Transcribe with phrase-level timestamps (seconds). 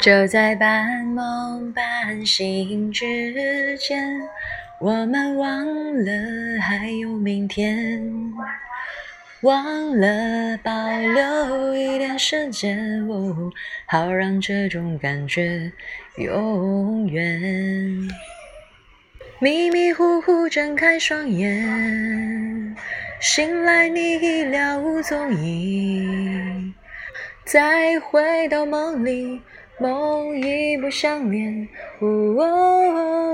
[0.00, 4.20] 就在半梦半醒之间，
[4.80, 5.66] 我们忘
[6.04, 6.12] 了
[6.60, 8.00] 还有明天，
[9.40, 13.50] 忘了保留一点时间，哦，
[13.86, 15.72] 好让这种感觉
[16.16, 18.08] 永远。
[19.40, 22.76] 迷迷糊糊睁开双眼，
[23.20, 26.72] 醒来你已了无踪影，
[27.44, 29.42] 再回到梦里。
[29.78, 31.68] 梦已不相连。
[32.00, 33.27] 哦